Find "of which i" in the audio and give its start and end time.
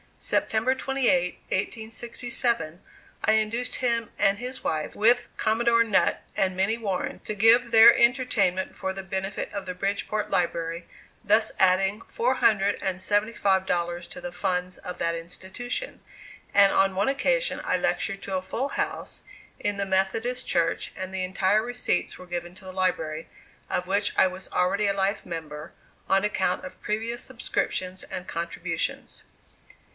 23.71-24.27